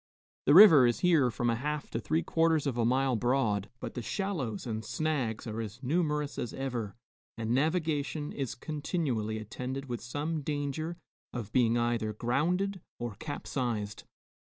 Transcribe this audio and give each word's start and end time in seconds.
The 0.47 0.55
river 0.55 0.87
is 0.87 1.01
here 1.01 1.29
from 1.29 1.51
a 1.51 1.55
half 1.55 1.91
to 1.91 1.99
three 1.99 2.23
quarters 2.23 2.65
of 2.65 2.75
a 2.75 2.83
mile 2.83 3.15
broad, 3.15 3.69
but 3.79 3.93
the 3.93 4.01
shallows 4.01 4.65
and 4.65 4.83
snags 4.83 5.45
are 5.45 5.61
as 5.61 5.83
numerous 5.83 6.39
as 6.39 6.55
ever 6.55 6.95
and 7.37 7.51
navigation 7.51 8.31
is 8.31 8.55
continually 8.55 9.37
attended 9.37 9.85
with 9.85 10.01
some 10.01 10.41
danger 10.41 10.97
of 11.33 11.51
being 11.51 11.77
either 11.77 12.13
grounded 12.13 12.81
or 12.97 13.13
capsized. 13.19 14.05